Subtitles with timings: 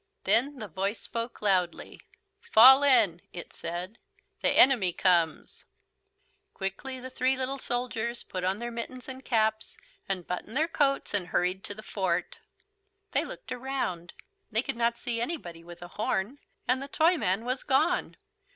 [0.23, 2.01] Then the voice spoke loudly:
[2.39, 3.99] "Fall in," it said.
[4.41, 5.65] "The enemy comes!"
[6.55, 9.77] Quickly the three little soldiers put on their mittens and caps,
[10.09, 12.39] and buttoned their coats, and hurried to the fort.
[13.11, 14.13] They looked around.
[14.49, 16.39] They could not see anybody with a horn.
[16.67, 18.17] And the Toyman was gone.